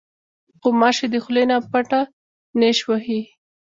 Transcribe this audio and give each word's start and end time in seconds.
غوماشې 0.61 1.07
د 1.13 1.15
خولې 1.23 1.43
نه 1.49 1.57
پټه 1.71 2.01
نیش 2.59 2.79
وهي. 2.89 3.21